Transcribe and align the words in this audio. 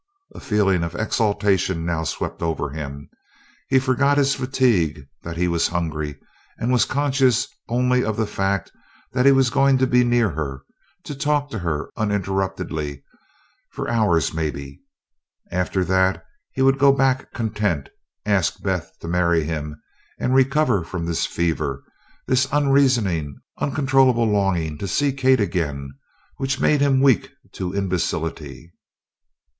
A 0.33 0.39
feeling 0.39 0.81
of 0.81 0.95
exultation 0.95 1.85
now 1.85 2.03
swept 2.05 2.41
over 2.41 2.71
him 2.71 3.07
he 3.69 3.77
forgot 3.77 4.17
his 4.17 4.33
fatigue, 4.33 5.07
that 5.21 5.37
he 5.37 5.47
was 5.47 5.67
hungry, 5.67 6.17
and 6.57 6.71
was 6.71 6.85
conscious 6.85 7.47
only 7.69 8.03
of 8.03 8.17
the 8.17 8.25
fact 8.25 8.71
that 9.13 9.27
he 9.27 9.31
was 9.31 9.51
going 9.51 9.77
to 9.77 9.85
be 9.85 10.03
near 10.03 10.31
her, 10.31 10.63
to 11.03 11.13
talk 11.13 11.51
to 11.51 11.59
her 11.59 11.91
uninterruptedly 11.95 13.03
for 13.73 13.87
hours, 13.91 14.33
maybe. 14.33 14.81
After 15.51 15.83
that 15.85 16.25
he 16.51 16.63
would 16.63 16.79
go 16.79 16.91
back 16.91 17.31
content, 17.31 17.89
ask 18.25 18.59
Beth 18.63 18.91
to 19.01 19.07
marry 19.07 19.43
him, 19.43 19.79
and 20.19 20.33
recover 20.33 20.83
from 20.83 21.05
this 21.05 21.27
fever, 21.27 21.83
this 22.25 22.47
unreasoning, 22.51 23.35
uncontrollable 23.59 24.25
longing 24.25 24.79
to 24.79 24.87
see 24.87 25.13
Kate 25.13 25.39
again, 25.39 25.91
which 26.37 26.59
made 26.59 26.81
him 26.81 27.01
weak 27.01 27.29
to 27.53 27.75
imbecility. 27.75 28.73